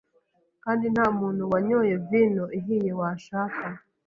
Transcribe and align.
Kandi 0.63 0.85
nta 0.93 1.05
muntu 1.19 1.41
wanyoye 1.51 1.93
vino 2.09 2.45
ihiye 2.59 2.91
washaka 2.99 3.65